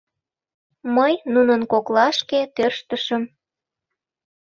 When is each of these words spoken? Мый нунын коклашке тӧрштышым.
Мый 0.95 1.13
нунын 1.33 1.61
коклашке 1.71 2.39
тӧрштышым. 2.55 3.23